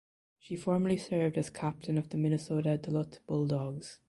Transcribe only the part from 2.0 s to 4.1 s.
the Minnesota Duluth Bulldogs.